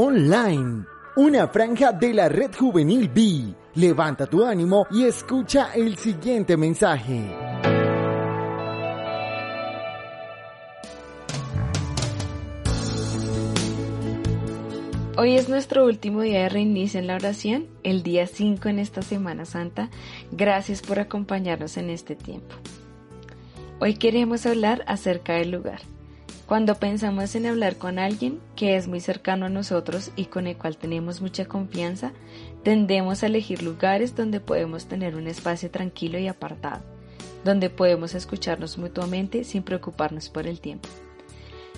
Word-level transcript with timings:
Online, 0.00 0.84
una 1.16 1.48
franja 1.48 1.90
de 1.90 2.14
la 2.14 2.28
red 2.28 2.54
juvenil 2.56 3.08
B. 3.08 3.52
Levanta 3.74 4.26
tu 4.26 4.44
ánimo 4.44 4.86
y 4.92 5.02
escucha 5.02 5.72
el 5.74 5.96
siguiente 5.96 6.56
mensaje. 6.56 7.34
Hoy 15.16 15.34
es 15.34 15.48
nuestro 15.48 15.84
último 15.84 16.20
día 16.20 16.42
de 16.42 16.48
reinicio 16.48 17.00
en 17.00 17.08
la 17.08 17.16
oración, 17.16 17.66
el 17.82 18.04
día 18.04 18.28
5 18.28 18.68
en 18.68 18.78
esta 18.78 19.02
Semana 19.02 19.46
Santa. 19.46 19.90
Gracias 20.30 20.80
por 20.80 21.00
acompañarnos 21.00 21.76
en 21.76 21.90
este 21.90 22.14
tiempo. 22.14 22.54
Hoy 23.80 23.94
queremos 23.94 24.46
hablar 24.46 24.84
acerca 24.86 25.32
del 25.32 25.50
lugar. 25.50 25.80
Cuando 26.48 26.76
pensamos 26.76 27.34
en 27.34 27.44
hablar 27.44 27.76
con 27.76 27.98
alguien 27.98 28.40
que 28.56 28.76
es 28.76 28.88
muy 28.88 29.00
cercano 29.00 29.44
a 29.44 29.50
nosotros 29.50 30.12
y 30.16 30.24
con 30.24 30.46
el 30.46 30.56
cual 30.56 30.78
tenemos 30.78 31.20
mucha 31.20 31.44
confianza, 31.44 32.12
tendemos 32.62 33.22
a 33.22 33.26
elegir 33.26 33.62
lugares 33.62 34.16
donde 34.16 34.40
podemos 34.40 34.86
tener 34.86 35.14
un 35.14 35.26
espacio 35.26 35.70
tranquilo 35.70 36.18
y 36.18 36.26
apartado, 36.26 36.80
donde 37.44 37.68
podemos 37.68 38.14
escucharnos 38.14 38.78
mutuamente 38.78 39.44
sin 39.44 39.62
preocuparnos 39.62 40.30
por 40.30 40.46
el 40.46 40.58
tiempo. 40.58 40.88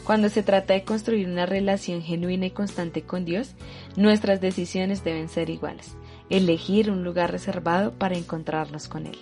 Cuando 0.05 0.29
se 0.29 0.45
trata 0.45 0.74
de 0.74 0.84
construir 0.84 1.27
una 1.27 1.46
relación 1.46 2.01
genuina 2.01 2.46
y 2.46 2.51
constante 2.52 3.02
con 3.02 3.24
Dios, 3.24 3.57
nuestras 3.96 4.41
decisiones 4.41 5.02
deben 5.02 5.29
ser 5.29 5.51
iguales. 5.51 5.96
Elegir 6.30 6.93
un 6.93 7.02
lugar 7.02 7.32
reservado 7.32 7.91
para 7.91 8.16
encontrarnos 8.16 8.87
con 8.87 9.07
Él. 9.07 9.18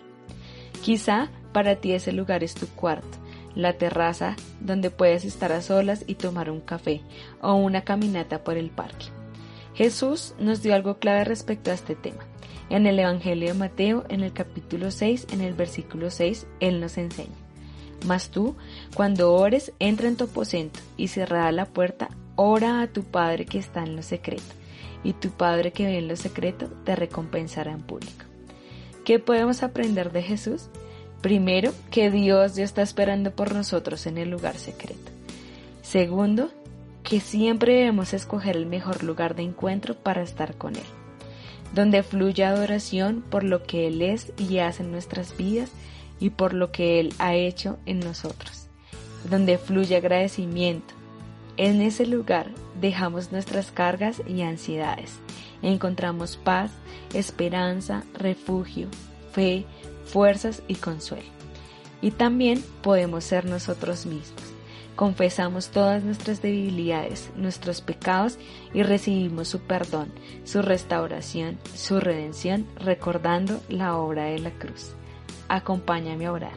Quizá 0.82 1.30
para 1.54 1.76
ti 1.76 1.92
ese 1.92 2.12
lugar 2.12 2.44
es 2.44 2.54
tu 2.54 2.66
cuarto, 2.66 3.16
la 3.54 3.74
terraza 3.74 4.36
donde 4.60 4.90
puedes 4.90 5.24
estar 5.24 5.52
a 5.52 5.62
solas 5.62 6.04
y 6.06 6.14
tomar 6.14 6.50
un 6.50 6.60
café 6.60 7.02
o 7.40 7.54
una 7.54 7.82
caminata 7.82 8.44
por 8.44 8.56
el 8.56 8.70
parque. 8.70 9.06
Jesús 9.74 10.34
nos 10.38 10.62
dio 10.62 10.74
algo 10.74 10.98
clave 10.98 11.24
respecto 11.24 11.70
a 11.70 11.74
este 11.74 11.94
tema. 11.94 12.24
En 12.70 12.86
el 12.86 12.98
Evangelio 12.98 13.48
de 13.48 13.58
Mateo, 13.58 14.04
en 14.08 14.22
el 14.22 14.32
capítulo 14.32 14.90
6, 14.90 15.28
en 15.32 15.40
el 15.40 15.54
versículo 15.54 16.10
6, 16.10 16.46
Él 16.60 16.80
nos 16.80 16.98
enseña. 16.98 17.36
Mas 18.06 18.30
tú, 18.30 18.56
cuando 18.94 19.32
ores, 19.34 19.72
entra 19.78 20.08
en 20.08 20.16
tu 20.16 20.24
aposento 20.24 20.80
y 20.96 21.08
cerrada 21.08 21.50
la 21.52 21.66
puerta, 21.66 22.08
ora 22.36 22.80
a 22.82 22.88
tu 22.88 23.04
Padre 23.04 23.46
que 23.46 23.58
está 23.58 23.82
en 23.82 23.96
lo 23.96 24.02
secreto, 24.02 24.54
y 25.02 25.14
tu 25.14 25.30
Padre 25.30 25.72
que 25.72 25.86
ve 25.86 25.98
en 25.98 26.08
lo 26.08 26.16
secreto 26.16 26.68
te 26.84 26.94
recompensará 26.94 27.72
en 27.72 27.82
público. 27.82 28.24
¿Qué 29.04 29.18
podemos 29.18 29.62
aprender 29.62 30.12
de 30.12 30.22
Jesús? 30.22 30.68
Primero, 31.20 31.72
que 31.90 32.10
Dios 32.10 32.54
ya 32.54 32.64
está 32.64 32.82
esperando 32.82 33.32
por 33.32 33.54
nosotros 33.54 34.06
en 34.06 34.18
el 34.18 34.30
lugar 34.30 34.56
secreto. 34.56 35.10
Segundo, 35.82 36.50
que 37.02 37.20
siempre 37.20 37.74
debemos 37.74 38.12
escoger 38.12 38.56
el 38.56 38.66
mejor 38.66 39.02
lugar 39.02 39.34
de 39.34 39.42
encuentro 39.42 39.94
para 39.94 40.22
estar 40.22 40.56
con 40.56 40.76
Él, 40.76 40.82
donde 41.74 42.02
fluya 42.02 42.50
adoración 42.50 43.24
por 43.28 43.42
lo 43.42 43.62
que 43.64 43.86
Él 43.88 44.02
es 44.02 44.32
y 44.36 44.58
hace 44.58 44.82
en 44.82 44.92
nuestras 44.92 45.36
vidas 45.36 45.70
y 46.20 46.30
por 46.30 46.52
lo 46.52 46.70
que 46.70 47.00
Él 47.00 47.14
ha 47.18 47.34
hecho 47.34 47.78
en 47.86 48.00
nosotros, 48.00 48.66
donde 49.28 49.58
fluye 49.58 49.96
agradecimiento. 49.96 50.94
En 51.56 51.80
ese 51.80 52.06
lugar 52.06 52.50
dejamos 52.80 53.32
nuestras 53.32 53.72
cargas 53.72 54.22
y 54.28 54.42
ansiedades. 54.42 55.18
Encontramos 55.62 56.36
paz, 56.36 56.70
esperanza, 57.14 58.04
refugio, 58.14 58.86
fe, 59.32 59.64
fuerzas 60.08 60.62
y 60.68 60.76
consuelo. 60.76 61.28
Y 62.00 62.12
también 62.12 62.62
podemos 62.82 63.24
ser 63.24 63.44
nosotros 63.44 64.06
mismos. 64.06 64.42
Confesamos 64.96 65.68
todas 65.68 66.02
nuestras 66.02 66.42
debilidades, 66.42 67.30
nuestros 67.36 67.80
pecados 67.80 68.38
y 68.74 68.82
recibimos 68.82 69.48
su 69.48 69.60
perdón, 69.60 70.12
su 70.44 70.60
restauración, 70.62 71.58
su 71.74 72.00
redención, 72.00 72.66
recordando 72.76 73.60
la 73.68 73.96
obra 73.96 74.24
de 74.24 74.40
la 74.40 74.50
cruz 74.50 74.92
acompáñame 75.48 76.26
a 76.26 76.32
orar. 76.32 76.56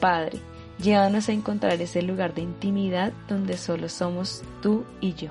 Padre, 0.00 0.38
llévanos 0.78 1.28
a 1.28 1.32
encontrar 1.32 1.80
ese 1.80 2.02
lugar 2.02 2.34
de 2.34 2.42
intimidad 2.42 3.12
donde 3.28 3.56
solo 3.56 3.88
somos 3.88 4.42
tú 4.60 4.84
y 5.00 5.14
yo, 5.14 5.30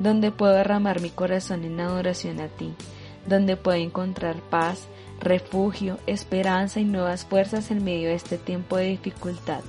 donde 0.00 0.32
puedo 0.32 0.54
derramar 0.54 1.00
mi 1.00 1.10
corazón 1.10 1.64
en 1.64 1.80
adoración 1.80 2.40
a 2.40 2.48
ti, 2.48 2.74
donde 3.26 3.56
puedo 3.56 3.78
encontrar 3.78 4.36
paz, 4.50 4.88
refugio, 5.20 5.98
esperanza 6.06 6.80
y 6.80 6.84
nuevas 6.84 7.24
fuerzas 7.24 7.70
en 7.70 7.84
medio 7.84 8.08
de 8.08 8.14
este 8.14 8.38
tiempo 8.38 8.76
de 8.76 8.86
dificultad, 8.86 9.60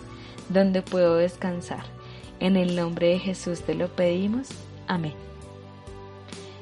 donde 0.50 0.82
puedo 0.82 1.16
descansar. 1.16 1.84
En 2.40 2.56
el 2.56 2.76
nombre 2.76 3.08
de 3.10 3.20
Jesús 3.20 3.62
te 3.62 3.76
lo 3.76 3.88
pedimos. 3.90 4.50
Amén. 4.88 5.14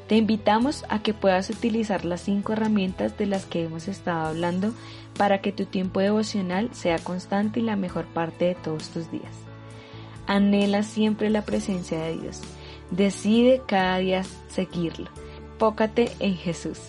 Te 0.07 0.15
invitamos 0.15 0.85
a 0.89 0.99
que 0.99 1.13
puedas 1.13 1.49
utilizar 1.49 2.05
las 2.05 2.21
cinco 2.21 2.53
herramientas 2.53 3.17
de 3.17 3.25
las 3.25 3.45
que 3.45 3.65
hemos 3.65 3.87
estado 3.87 4.27
hablando 4.27 4.73
para 5.17 5.41
que 5.41 5.51
tu 5.51 5.65
tiempo 5.65 5.99
devocional 5.99 6.69
sea 6.73 6.97
constante 6.97 7.59
y 7.59 7.63
la 7.63 7.75
mejor 7.75 8.05
parte 8.05 8.45
de 8.45 8.55
todos 8.55 8.89
tus 8.89 9.11
días. 9.11 9.33
Anhela 10.25 10.83
siempre 10.83 11.29
la 11.29 11.43
presencia 11.43 11.99
de 11.99 12.17
Dios. 12.17 12.41
Decide 12.91 13.61
cada 13.67 13.97
día 13.97 14.23
seguirlo. 14.47 15.09
Pócate 15.57 16.11
en 16.19 16.35
Jesús. 16.35 16.79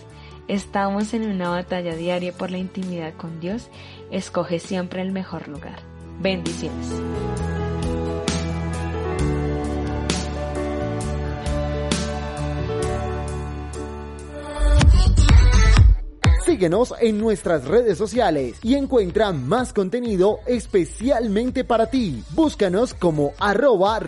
Estamos 0.49 1.13
en 1.13 1.29
una 1.29 1.49
batalla 1.49 1.95
diaria 1.95 2.33
por 2.33 2.49
la 2.49 2.57
intimidad 2.57 3.13
con 3.13 3.39
Dios. 3.39 3.69
Escoge 4.09 4.57
siempre 4.57 5.03
el 5.03 5.11
mejor 5.11 5.47
lugar. 5.47 5.79
Bendiciones. 6.19 6.87
Síguenos 16.43 16.95
en 16.99 17.19
nuestras 17.19 17.65
redes 17.65 17.99
sociales 17.99 18.57
y 18.63 18.73
encuentra 18.73 19.31
más 19.31 19.71
contenido 19.71 20.39
especialmente 20.47 21.63
para 21.63 21.91
ti. 21.91 22.23
Búscanos 22.33 22.95
como 22.95 23.33
arroba. 23.39 23.99